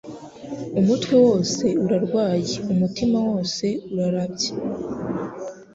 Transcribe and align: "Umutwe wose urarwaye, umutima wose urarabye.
"Umutwe 0.79 1.13
wose 1.25 1.65
urarwaye, 1.83 2.53
umutima 2.73 3.17
wose 3.27 3.65
urarabye. 3.91 4.49